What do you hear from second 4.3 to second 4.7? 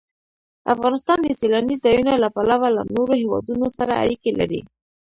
لري.